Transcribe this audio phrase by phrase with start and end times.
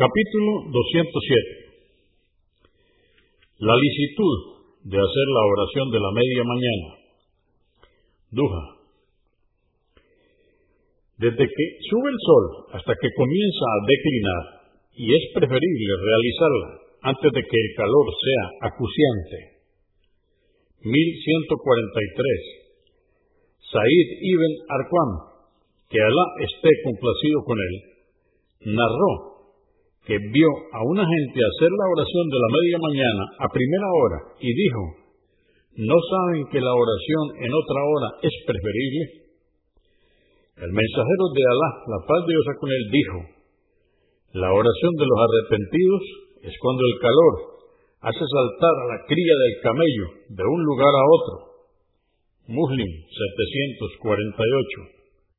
[0.00, 6.88] Capítulo 207 La licitud de hacer la oración de la media mañana.
[8.32, 8.80] Duja.
[11.20, 16.80] Desde que sube el sol hasta que comienza a declinar, y es preferible realizarla
[17.12, 19.60] antes de que el calor sea acuciante.
[20.80, 23.68] 1143.
[23.68, 25.44] Said ibn Arqam,
[25.92, 28.00] que Alá esté complacido con él,
[28.80, 29.39] narró
[30.10, 34.18] que vio a una gente hacer la oración de la media mañana a primera hora
[34.42, 34.82] y dijo,
[35.86, 39.30] ¿no saben que la oración en otra hora es preferible?
[40.66, 43.18] El mensajero de Alá, la paz de Dios con él, dijo,
[44.34, 46.02] la oración de los arrepentidos
[46.42, 47.34] es cuando el calor
[48.10, 51.34] hace saltar a la cría del camello de un lugar a otro.
[52.50, 54.99] Muslim 748